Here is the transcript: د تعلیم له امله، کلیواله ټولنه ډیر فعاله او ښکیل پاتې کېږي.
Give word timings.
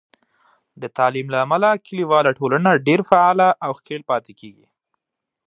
د 0.81 0.83
تعلیم 0.97 1.27
له 1.33 1.37
امله، 1.45 1.69
کلیواله 1.87 2.31
ټولنه 2.39 2.69
ډیر 2.87 2.99
فعاله 3.09 3.47
او 3.65 3.71
ښکیل 3.79 4.01
پاتې 4.09 4.33
کېږي. 4.39 4.65